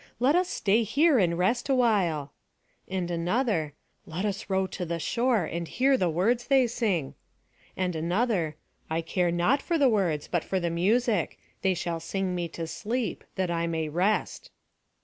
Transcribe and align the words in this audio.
Let 0.19 0.35
us 0.35 0.49
stay 0.49 0.81
here 0.81 1.19
and 1.19 1.37
rest 1.37 1.69
awhile." 1.69 2.33
And 2.87 3.11
another, 3.11 3.73
"Let 4.07 4.25
us 4.25 4.49
row 4.49 4.65
to 4.65 4.83
the 4.83 4.97
shore, 4.97 5.45
and 5.45 5.67
hear 5.67 5.95
the 5.95 6.09
words 6.09 6.47
they 6.47 6.65
sing." 6.65 7.13
And 7.77 7.95
another, 7.95 8.55
"I 8.89 9.01
care 9.01 9.29
not 9.31 9.61
for 9.61 9.77
the 9.77 9.89
words, 9.89 10.27
but 10.27 10.43
for 10.43 10.59
the 10.59 10.71
music. 10.71 11.37
They 11.61 11.75
shall 11.75 11.99
sing 11.99 12.33
me 12.33 12.47
to 12.47 12.65
sleep, 12.65 13.23
that 13.35 13.51
I 13.51 13.67
may 13.67 13.89
rest." 13.89 14.49